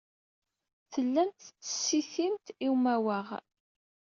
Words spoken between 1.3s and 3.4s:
tettsitimt i umawaɣ.